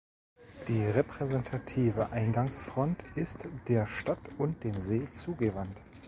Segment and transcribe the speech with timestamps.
[0.67, 5.79] Die repräsentative Eingangsfront ist der Stadt und dem See zugewandt.